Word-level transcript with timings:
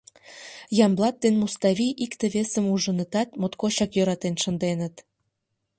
Ямблат 0.85 1.15
ден 1.23 1.35
Муставий 1.41 1.93
икте-весым 2.05 2.65
ужынытат, 2.73 3.29
моткочак 3.39 3.91
йӧратен 3.97 4.35
шынденыт. 4.41 4.95